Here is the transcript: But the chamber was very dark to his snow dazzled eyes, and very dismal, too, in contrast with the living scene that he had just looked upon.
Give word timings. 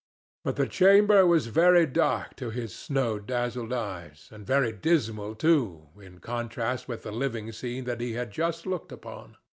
But 0.43 0.55
the 0.55 0.65
chamber 0.65 1.27
was 1.27 1.45
very 1.45 1.85
dark 1.85 2.35
to 2.37 2.49
his 2.49 2.73
snow 2.75 3.19
dazzled 3.19 3.71
eyes, 3.71 4.29
and 4.31 4.47
very 4.47 4.71
dismal, 4.71 5.35
too, 5.35 5.89
in 5.95 6.17
contrast 6.17 6.87
with 6.87 7.03
the 7.03 7.11
living 7.11 7.51
scene 7.51 7.83
that 7.83 8.01
he 8.01 8.13
had 8.13 8.31
just 8.31 8.65
looked 8.65 8.91
upon. 8.91 9.37